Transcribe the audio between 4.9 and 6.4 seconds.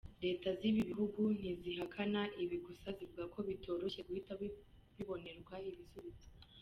bibonerwa ibisubizo.